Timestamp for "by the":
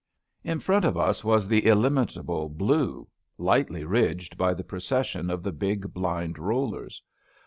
4.35-4.63